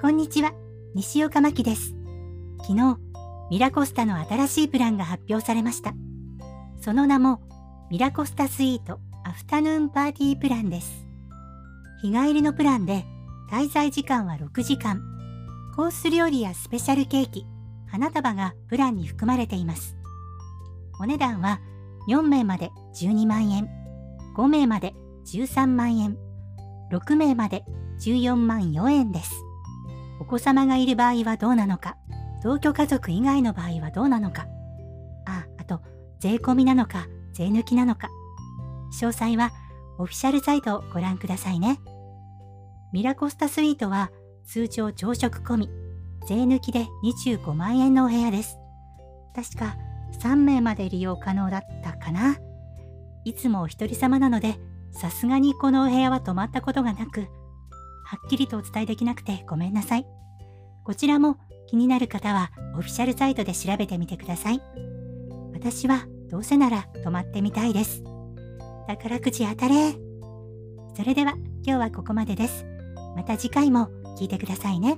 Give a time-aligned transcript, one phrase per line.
[0.00, 0.52] こんにちは、
[0.94, 1.96] 西岡真希です。
[2.60, 2.98] 昨日、
[3.50, 5.92] ミラコスタの新しいプランが発表されました。
[6.80, 7.40] その名も、
[7.90, 11.04] ミラコスタスイートアフタヌーンパーティープランです。
[12.00, 13.06] 日帰りのプランで、
[13.50, 15.02] 滞在時間は6時間。
[15.74, 17.44] コース料理やスペシャルケーキ、
[17.88, 19.96] 花束がプランに含まれています。
[21.00, 21.60] お値段は
[22.08, 23.68] 4名まで12万円、
[24.36, 24.94] 5名まで
[25.26, 26.16] 13万円、
[26.92, 27.64] 6名まで
[27.98, 29.47] 14万4円です。
[30.20, 31.96] お子様がいる場合はどうなのか、
[32.42, 34.46] 同居家族以外の場合はどうなのか、
[35.26, 35.80] あ、あと、
[36.20, 38.08] 税込みなのか、税抜きなのか。
[39.00, 39.52] 詳細は
[39.98, 41.80] オフィシャルサイトをご覧くださいね。
[42.92, 44.10] ミラコスタスイートは
[44.44, 45.70] 通常朝食込み、
[46.26, 48.58] 税抜きで25万円のお部屋です。
[49.34, 49.76] 確か
[50.20, 52.36] 3名まで利用可能だったかな。
[53.24, 54.58] いつもお一人様なので、
[54.92, 57.26] さすがにこのお部屋は泊まったことがなく、
[58.08, 60.06] はっきりとお伝えできなくてごめんなさい。
[60.82, 64.62] こちらも気になる方はオフィシャルサイトで調べてみてください。
[65.52, 68.02] 私はどうせなら泊まってみたいです。
[68.86, 69.92] 宝くじ当たれ。
[70.96, 72.64] それでは今日はここまでです。
[73.14, 74.96] また次回も聞いてくださいね。